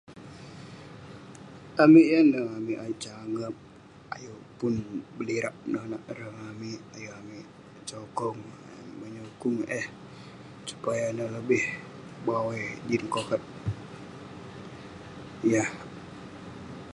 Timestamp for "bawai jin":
12.25-13.03